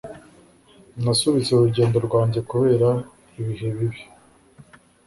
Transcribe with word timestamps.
Nasubitse 1.03 1.51
urugendo 1.53 1.97
rwanjye 2.07 2.39
kubera 2.49 2.89
ibihe 3.39 3.67
bibi. 3.77 4.01